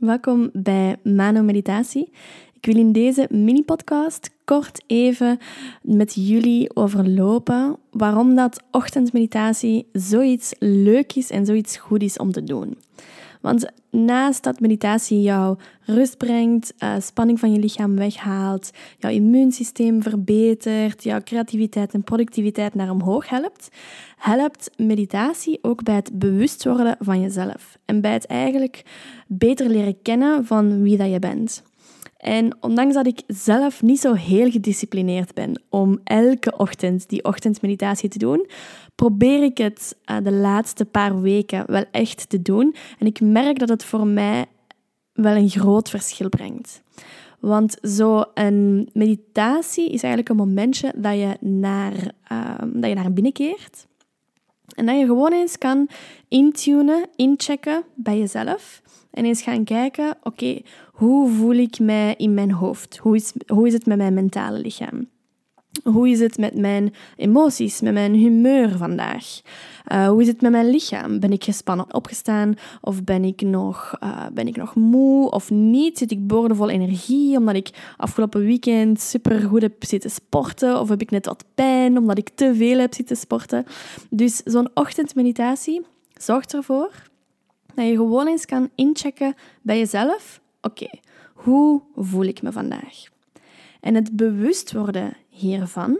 welkom 0.00 0.50
bij 0.52 0.96
Mano 1.02 1.42
Meditatie. 1.42 2.12
Ik 2.54 2.66
wil 2.66 2.76
in 2.76 2.92
deze 2.92 3.26
mini-podcast 3.30 4.30
kort 4.44 4.82
even 4.86 5.38
met 5.82 6.14
jullie 6.14 6.76
overlopen 6.76 7.76
waarom 7.90 8.34
dat 8.34 8.62
ochtendmeditatie 8.70 9.86
zoiets 9.92 10.54
leuk 10.58 11.14
is 11.14 11.30
en 11.30 11.46
zoiets 11.46 11.76
goed 11.76 12.02
is 12.02 12.16
om 12.16 12.32
te 12.32 12.44
doen. 12.44 12.76
Want 13.40 13.66
naast 13.90 14.42
dat 14.42 14.60
meditatie 14.60 15.20
jou 15.22 15.58
rust 15.84 16.16
brengt, 16.16 16.74
uh, 16.78 16.94
spanning 16.98 17.38
van 17.40 17.52
je 17.52 17.58
lichaam 17.58 17.96
weghaalt, 17.96 18.70
jouw 18.98 19.10
immuunsysteem 19.10 20.02
verbetert, 20.02 21.04
jouw 21.04 21.20
creativiteit 21.20 21.94
en 21.94 22.04
productiviteit 22.04 22.74
naar 22.74 22.90
omhoog 22.90 23.28
helpt, 23.28 23.68
helpt 24.16 24.70
meditatie 24.76 25.58
ook 25.62 25.82
bij 25.82 25.94
het 25.94 26.18
bewust 26.18 26.64
worden 26.64 26.96
van 26.98 27.20
jezelf 27.20 27.78
en 27.84 28.00
bij 28.00 28.12
het 28.12 28.26
eigenlijk 28.26 28.82
beter 29.26 29.68
leren 29.68 30.02
kennen 30.02 30.46
van 30.46 30.82
wie 30.82 30.96
dat 30.96 31.10
je 31.10 31.18
bent. 31.18 31.62
En 32.20 32.56
ondanks 32.60 32.94
dat 32.94 33.06
ik 33.06 33.22
zelf 33.26 33.82
niet 33.82 34.00
zo 34.00 34.12
heel 34.12 34.50
gedisciplineerd 34.50 35.34
ben 35.34 35.62
om 35.68 36.00
elke 36.04 36.56
ochtend 36.56 37.08
die 37.08 37.24
ochtendmeditatie 37.24 38.08
te 38.08 38.18
doen, 38.18 38.46
probeer 38.94 39.42
ik 39.42 39.58
het 39.58 39.96
uh, 40.10 40.16
de 40.22 40.32
laatste 40.32 40.84
paar 40.84 41.20
weken 41.20 41.64
wel 41.66 41.84
echt 41.90 42.28
te 42.28 42.42
doen. 42.42 42.74
En 42.98 43.06
ik 43.06 43.20
merk 43.20 43.58
dat 43.58 43.68
het 43.68 43.84
voor 43.84 44.06
mij 44.06 44.46
wel 45.12 45.36
een 45.36 45.50
groot 45.50 45.90
verschil 45.90 46.28
brengt. 46.28 46.82
Want 47.38 47.76
zo'n 47.80 48.88
meditatie 48.92 49.84
is 49.84 50.02
eigenlijk 50.02 50.28
een 50.28 50.46
momentje 50.46 50.92
dat 50.96 51.14
je 51.14 51.36
naar, 51.40 51.92
uh, 52.32 52.54
dat 52.72 52.88
je 52.88 52.94
naar 52.94 53.12
binnen 53.12 53.32
keert. 53.32 53.86
En 54.74 54.86
dat 54.86 54.98
je 54.98 55.06
gewoon 55.06 55.32
eens 55.32 55.58
kan 55.58 55.88
intunen, 56.28 57.08
inchecken 57.16 57.82
bij 57.94 58.18
jezelf. 58.18 58.82
En 59.10 59.24
eens 59.24 59.42
gaan 59.42 59.64
kijken, 59.64 60.16
oké, 60.22 60.60
hoe 60.92 61.30
voel 61.30 61.54
ik 61.54 61.78
mij 61.78 62.14
in 62.16 62.34
mijn 62.34 62.52
hoofd? 62.52 62.96
Hoe 62.96 63.16
is, 63.16 63.32
hoe 63.46 63.66
is 63.66 63.72
het 63.72 63.86
met 63.86 63.98
mijn 63.98 64.14
mentale 64.14 64.58
lichaam? 64.58 65.08
Hoe 65.84 66.08
is 66.08 66.20
het 66.20 66.38
met 66.38 66.54
mijn 66.54 66.94
emoties, 67.16 67.80
met 67.80 67.92
mijn 67.92 68.14
humeur 68.14 68.76
vandaag? 68.76 69.40
Uh, 69.92 70.08
hoe 70.08 70.20
is 70.20 70.26
het 70.26 70.40
met 70.40 70.50
mijn 70.50 70.70
lichaam? 70.70 71.20
Ben 71.20 71.32
ik 71.32 71.44
gespannen 71.44 71.94
opgestaan 71.94 72.54
of 72.80 73.04
ben 73.04 73.24
ik 73.24 73.40
nog, 73.40 73.96
uh, 74.04 74.26
ben 74.32 74.46
ik 74.46 74.56
nog 74.56 74.74
moe 74.74 75.30
of 75.30 75.50
niet? 75.50 75.98
Zit 75.98 76.10
ik 76.10 76.26
boordevol 76.26 76.68
energie 76.68 77.36
omdat 77.36 77.54
ik 77.54 77.94
afgelopen 77.96 78.40
weekend 78.40 79.00
super 79.00 79.40
goed 79.40 79.62
heb 79.62 79.84
zitten 79.84 80.10
sporten? 80.10 80.80
Of 80.80 80.88
heb 80.88 81.00
ik 81.00 81.10
net 81.10 81.26
wat 81.26 81.44
pijn 81.54 81.98
omdat 81.98 82.18
ik 82.18 82.30
te 82.34 82.54
veel 82.54 82.78
heb 82.78 82.94
zitten 82.94 83.16
sporten? 83.16 83.64
Dus 84.10 84.36
zo'n 84.36 84.70
ochtendmeditatie 84.74 85.86
zorgt 86.14 86.54
ervoor 86.54 87.09
dat 87.74 87.86
je 87.86 87.94
gewoon 87.94 88.26
eens 88.26 88.46
kan 88.46 88.70
inchecken 88.74 89.34
bij 89.62 89.78
jezelf. 89.78 90.40
Oké, 90.60 90.88
hoe 91.34 91.82
voel 91.96 92.24
ik 92.24 92.42
me 92.42 92.52
vandaag? 92.52 93.04
En 93.80 93.94
het 93.94 94.16
bewust 94.16 94.72
worden 94.72 95.16
hiervan 95.28 95.98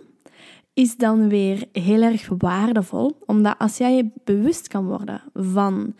is 0.74 0.96
dan 0.96 1.28
weer 1.28 1.68
heel 1.72 2.02
erg 2.02 2.28
waardevol, 2.38 3.16
omdat 3.26 3.58
als 3.58 3.76
jij 3.76 3.96
je 3.96 4.10
bewust 4.24 4.68
kan 4.68 4.86
worden 4.86 5.22
van 5.34 5.94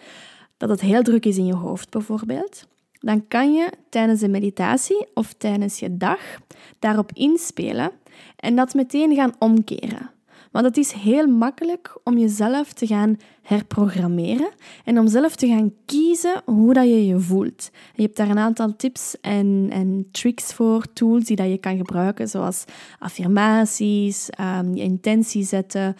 dat 0.57 0.69
het 0.69 0.81
heel 0.81 1.03
druk 1.03 1.27
is 1.27 1.37
in 1.37 1.47
je 1.47 1.55
hoofd 1.55 1.91
bijvoorbeeld, 1.91 2.67
dan 3.01 3.29
kan 3.29 3.53
je 3.53 3.71
tijdens 3.89 4.21
de 4.21 4.29
meditatie 4.29 5.07
of 5.15 5.33
tijdens 5.33 5.79
je 5.79 5.97
dag 5.97 6.21
daarop 6.79 7.11
inspelen 7.13 7.91
en 8.37 8.57
dat 8.57 8.75
meteen 8.75 9.15
gaan 9.15 9.35
omkeren. 9.39 10.11
Want 10.51 10.65
het 10.65 10.77
is 10.77 10.93
heel 10.93 11.27
makkelijk 11.27 11.99
om 12.05 12.19
jezelf 12.19 12.73
te 12.73 12.87
gaan 12.87 13.17
herprogrammeren 13.43 14.51
en 14.85 14.99
om 14.99 15.09
zelf 15.09 15.37
te 15.37 15.47
gaan 15.47 15.73
kiezen 15.85 16.43
hoe 16.45 16.75
dat 16.75 16.85
je 16.85 17.07
je 17.07 17.19
voelt. 17.19 17.71
je 17.95 18.03
hebt 18.03 18.17
daar 18.17 18.29
een 18.29 18.39
aantal 18.39 18.77
tips 18.77 19.21
en, 19.21 19.69
en 19.73 20.09
tricks 20.11 20.53
voor, 20.53 20.93
tools 20.93 21.25
die 21.25 21.37
dat 21.37 21.49
je 21.49 21.59
kan 21.59 21.77
gebruiken, 21.77 22.29
zoals 22.29 22.65
affirmaties, 22.99 24.29
um, 24.41 24.75
je 24.75 24.83
intentie 24.83 25.45
zetten, 25.45 25.97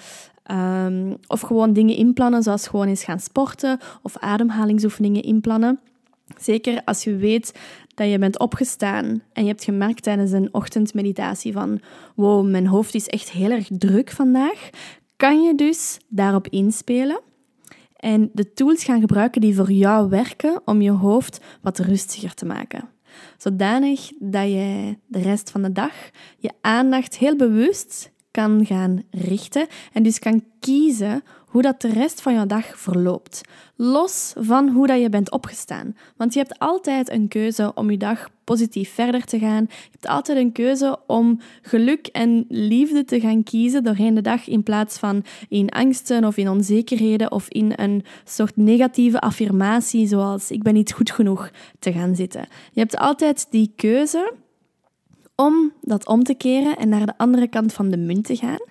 um, 0.51 1.17
of 1.27 1.41
gewoon 1.41 1.73
dingen 1.73 1.97
inplannen, 1.97 2.43
zoals 2.43 2.69
gewoon 2.69 2.89
eens 2.89 3.05
gaan 3.05 3.21
sporten 3.21 3.79
of 4.03 4.17
ademhalingsoefeningen 4.17 5.23
inplannen. 5.23 5.81
Zeker 6.39 6.83
als 6.85 7.05
je 7.05 7.17
weet 7.17 7.53
dat 8.01 8.11
je 8.11 8.19
bent 8.19 8.39
opgestaan 8.39 9.23
en 9.33 9.43
je 9.43 9.49
hebt 9.49 9.65
gemerkt 9.65 10.03
tijdens 10.03 10.33
een 10.33 10.49
ochtendmeditatie 10.55 11.53
van 11.53 11.81
wow, 12.15 12.51
mijn 12.51 12.67
hoofd 12.67 12.95
is 12.95 13.07
echt 13.07 13.31
heel 13.31 13.51
erg 13.51 13.69
druk 13.71 14.11
vandaag, 14.11 14.71
kan 15.17 15.43
je 15.43 15.55
dus 15.55 15.99
daarop 16.09 16.49
inspelen 16.49 17.21
en 17.97 18.31
de 18.33 18.53
tools 18.53 18.85
gaan 18.85 19.01
gebruiken 19.01 19.41
die 19.41 19.55
voor 19.55 19.71
jou 19.71 20.09
werken 20.09 20.61
om 20.65 20.81
je 20.81 20.91
hoofd 20.91 21.41
wat 21.63 21.79
rustiger 21.79 22.35
te 22.35 22.47
maken. 22.47 22.89
Zodanig 23.37 24.11
dat 24.19 24.49
je 24.49 24.97
de 25.07 25.21
rest 25.21 25.51
van 25.51 25.63
de 25.63 25.73
dag 25.73 25.95
je 26.39 26.51
aandacht 26.61 27.19
heel 27.19 27.37
bewust 27.37 28.13
kan 28.31 28.67
gaan 28.67 29.03
richten 29.11 29.67
en 29.93 30.03
dus 30.03 30.19
kan 30.19 30.45
kiezen 30.61 31.23
hoe 31.51 31.63
dat 31.63 31.81
de 31.81 31.93
rest 31.93 32.21
van 32.23 32.35
jouw 32.35 32.47
dag 32.47 32.79
verloopt. 32.79 33.41
Los 33.77 34.33
van 34.39 34.69
hoe 34.69 34.87
dat 34.87 35.01
je 35.01 35.09
bent 35.09 35.31
opgestaan. 35.31 35.97
Want 36.17 36.33
je 36.33 36.39
hebt 36.39 36.59
altijd 36.59 37.11
een 37.11 37.29
keuze 37.29 37.73
om 37.75 37.91
je 37.91 37.97
dag 37.97 38.29
positief 38.45 38.95
verder 38.95 39.25
te 39.25 39.39
gaan. 39.39 39.67
Je 39.69 39.89
hebt 39.91 40.07
altijd 40.07 40.39
een 40.39 40.53
keuze 40.53 40.99
om 41.07 41.41
geluk 41.63 42.07
en 42.07 42.45
liefde 42.49 43.05
te 43.05 43.21
gaan 43.21 43.43
kiezen 43.43 43.85
doorheen 43.85 44.15
de 44.15 44.21
dag 44.21 44.49
in 44.49 44.63
plaats 44.63 44.99
van 44.99 45.25
in 45.49 45.69
angsten 45.69 46.25
of 46.25 46.37
in 46.37 46.49
onzekerheden 46.49 47.33
of 47.33 47.49
in 47.49 47.73
een 47.77 48.05
soort 48.25 48.57
negatieve 48.57 49.21
affirmatie 49.21 50.07
zoals 50.07 50.51
ik 50.51 50.63
ben 50.63 50.75
niet 50.75 50.93
goed 50.93 51.11
genoeg 51.11 51.51
te 51.79 51.93
gaan 51.93 52.15
zitten. 52.17 52.47
Je 52.73 52.81
hebt 52.81 52.97
altijd 52.97 53.47
die 53.51 53.73
keuze 53.77 54.33
om 55.41 55.73
dat 55.81 56.07
om 56.07 56.23
te 56.23 56.35
keren 56.35 56.77
en 56.77 56.89
naar 56.89 57.07
de 57.07 57.17
andere 57.17 57.49
kant 57.49 57.73
van 57.73 57.91
de 57.91 57.97
munt 57.97 58.25
te 58.25 58.37
gaan. 58.37 58.67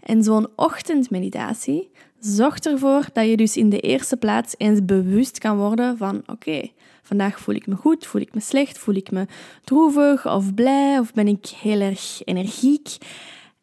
En 0.00 0.22
zo'n 0.22 0.48
ochtendmeditatie 0.56 1.90
zorgt 2.18 2.66
ervoor 2.66 3.06
dat 3.12 3.28
je 3.28 3.36
dus 3.36 3.56
in 3.56 3.70
de 3.70 3.80
eerste 3.80 4.16
plaats 4.16 4.54
eens 4.56 4.84
bewust 4.84 5.38
kan 5.38 5.56
worden 5.56 5.96
van 5.96 6.22
oké, 6.26 6.68
vandaag 7.02 7.40
voel 7.40 7.54
ik 7.54 7.66
me 7.66 7.74
goed, 7.74 8.06
voel 8.06 8.20
ik 8.20 8.34
me 8.34 8.40
slecht, 8.40 8.78
voel 8.78 8.94
ik 8.94 9.10
me 9.10 9.26
droevig 9.64 10.26
of 10.26 10.54
blij 10.54 10.98
of 10.98 11.12
ben 11.12 11.28
ik 11.28 11.46
heel 11.46 11.80
erg 11.80 12.20
energiek. 12.24 12.96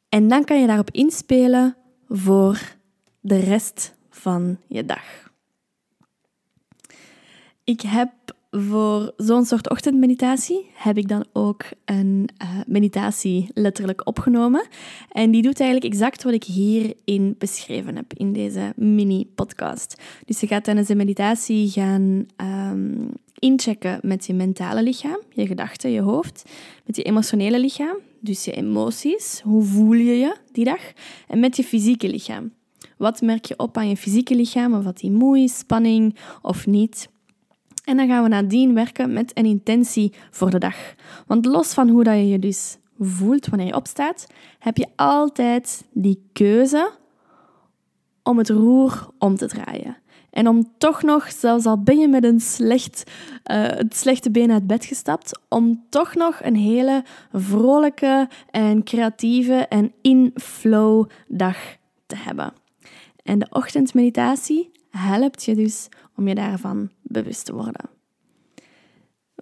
En 0.09 0.27
dan 0.27 0.43
kan 0.43 0.61
je 0.61 0.67
daarop 0.67 0.91
inspelen 0.91 1.75
voor 2.09 2.75
de 3.19 3.39
rest 3.39 3.93
van 4.09 4.57
je 4.67 4.85
dag. 4.85 5.31
Ik 7.63 7.81
heb 7.81 8.11
voor 8.51 9.13
zo'n 9.17 9.45
soort 9.45 9.69
ochtendmeditatie 9.69 10.69
heb 10.73 10.97
ik 10.97 11.07
dan 11.07 11.25
ook 11.33 11.63
een 11.85 12.29
uh, 12.43 12.49
meditatie 12.67 13.49
letterlijk 13.53 14.07
opgenomen. 14.07 14.67
En 15.09 15.31
die 15.31 15.41
doet 15.41 15.59
eigenlijk 15.59 15.93
exact 15.93 16.23
wat 16.23 16.33
ik 16.33 16.43
hierin 16.43 17.35
beschreven 17.37 17.95
heb, 17.95 18.13
in 18.13 18.33
deze 18.33 18.73
mini-podcast. 18.75 20.01
Dus 20.25 20.39
je 20.39 20.47
gaat 20.47 20.63
tijdens 20.63 20.87
de 20.87 20.95
meditatie 20.95 21.69
gaan 21.69 22.25
um, 22.37 23.09
inchecken 23.39 23.99
met 24.01 24.25
je 24.25 24.33
mentale 24.33 24.83
lichaam, 24.83 25.19
je 25.33 25.47
gedachten, 25.47 25.91
je 25.91 26.01
hoofd, 26.01 26.49
met 26.85 26.95
je 26.95 27.03
emotionele 27.03 27.59
lichaam, 27.59 27.97
dus 28.19 28.45
je 28.45 28.51
emoties, 28.51 29.41
hoe 29.43 29.63
voel 29.63 29.93
je 29.93 30.17
je 30.17 30.35
die 30.51 30.65
dag, 30.65 30.81
en 31.27 31.39
met 31.39 31.55
je 31.55 31.63
fysieke 31.63 32.09
lichaam. 32.09 32.51
Wat 32.97 33.21
merk 33.21 33.45
je 33.45 33.57
op 33.57 33.77
aan 33.77 33.89
je 33.89 33.97
fysieke 33.97 34.35
lichaam, 34.35 34.73
of 34.73 34.83
wat 34.83 34.99
die 34.99 35.11
moe 35.11 35.39
is, 35.39 35.57
spanning 35.57 36.15
of 36.41 36.67
niet? 36.67 37.09
En 37.83 37.97
dan 37.97 38.07
gaan 38.07 38.23
we 38.23 38.29
nadien 38.29 38.73
werken 38.73 39.13
met 39.13 39.37
een 39.37 39.45
intentie 39.45 40.13
voor 40.29 40.49
de 40.49 40.57
dag. 40.57 40.75
Want 41.27 41.45
los 41.45 41.73
van 41.73 41.89
hoe 41.89 42.03
dat 42.03 42.13
je 42.13 42.27
je 42.27 42.39
dus 42.39 42.77
voelt 42.99 43.47
wanneer 43.47 43.67
je 43.67 43.75
opstaat, 43.75 44.27
heb 44.59 44.77
je 44.77 44.87
altijd 44.95 45.85
die 45.91 46.29
keuze 46.33 46.91
om 48.23 48.37
het 48.37 48.49
roer 48.49 49.09
om 49.17 49.35
te 49.35 49.47
draaien. 49.47 49.97
En 50.29 50.47
om 50.47 50.71
toch 50.77 51.01
nog, 51.01 51.31
zelfs 51.31 51.65
al 51.65 51.83
ben 51.83 51.99
je 51.99 52.07
met 52.07 52.23
een 52.23 52.39
slecht, 52.39 53.03
uh, 53.51 53.61
het 53.67 53.95
slechte 53.95 54.31
been 54.31 54.51
uit 54.51 54.67
bed 54.67 54.85
gestapt, 54.85 55.39
om 55.49 55.83
toch 55.89 56.15
nog 56.15 56.39
een 56.43 56.55
hele 56.55 57.03
vrolijke 57.33 58.29
en 58.51 58.83
creatieve 58.83 59.53
en 59.53 59.93
in-flow 60.01 61.09
dag 61.27 61.57
te 62.05 62.15
hebben. 62.15 62.53
En 63.23 63.39
de 63.39 63.47
ochtendmeditatie 63.49 64.71
helpt 64.91 65.43
je 65.43 65.55
dus 65.55 65.87
om 66.15 66.27
je 66.27 66.35
daarvan 66.35 66.89
bewust 67.01 67.45
te 67.45 67.53
worden. 67.53 67.89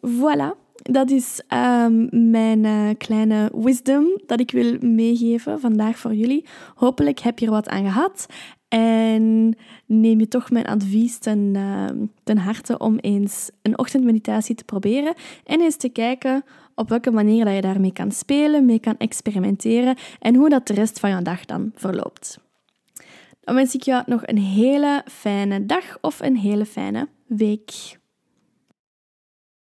Voilà, 0.07 0.55
dat 0.75 1.09
is 1.09 1.41
um, 1.53 2.09
mijn 2.31 2.63
uh, 2.63 2.89
kleine 2.97 3.51
wisdom 3.53 4.05
dat 4.25 4.39
ik 4.39 4.51
wil 4.51 4.77
meegeven 4.81 5.59
vandaag 5.59 5.97
voor 5.97 6.13
jullie. 6.13 6.45
Hopelijk 6.75 7.19
heb 7.19 7.39
je 7.39 7.45
er 7.45 7.51
wat 7.51 7.69
aan 7.69 7.83
gehad 7.83 8.25
en 8.67 9.55
neem 9.85 10.19
je 10.19 10.27
toch 10.27 10.51
mijn 10.51 10.65
advies 10.65 11.17
ten, 11.17 11.53
uh, 11.55 11.85
ten 12.23 12.37
harte 12.37 12.77
om 12.77 12.97
eens 12.97 13.51
een 13.61 13.77
ochtendmeditatie 13.77 14.55
te 14.55 14.63
proberen 14.63 15.13
en 15.43 15.61
eens 15.61 15.75
te 15.75 15.89
kijken 15.89 16.43
op 16.75 16.89
welke 16.89 17.11
manier 17.11 17.45
dat 17.45 17.55
je 17.55 17.61
daarmee 17.61 17.93
kan 17.93 18.11
spelen, 18.11 18.65
mee 18.65 18.79
kan 18.79 18.97
experimenteren 18.97 19.95
en 20.19 20.35
hoe 20.35 20.49
dat 20.49 20.67
de 20.67 20.73
rest 20.73 20.99
van 20.99 21.09
je 21.09 21.21
dag 21.21 21.45
dan 21.45 21.71
verloopt. 21.75 22.48
Dan 23.49 23.57
wens 23.57 23.75
ik 23.75 23.83
jou 23.83 24.03
nog 24.05 24.21
een 24.25 24.37
hele 24.37 25.03
fijne 25.05 25.65
dag 25.65 25.97
of 26.01 26.19
een 26.19 26.37
hele 26.37 26.65
fijne 26.65 27.07
week. 27.27 27.99